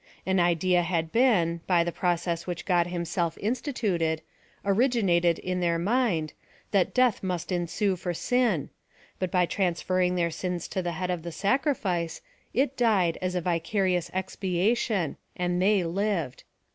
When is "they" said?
15.61-15.81